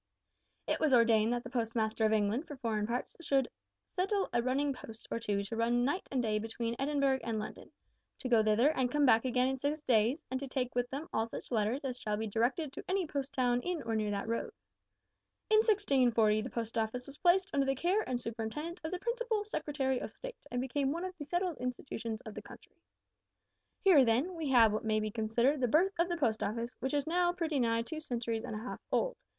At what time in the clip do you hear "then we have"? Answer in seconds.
24.03-24.73